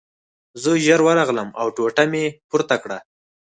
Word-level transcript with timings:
زه 0.61 0.71
ژر 0.85 0.99
ورغلم 1.05 1.49
او 1.59 1.67
ټوټه 1.75 2.03
مې 2.11 2.25
پورته 2.49 2.75
کړه 2.83 2.97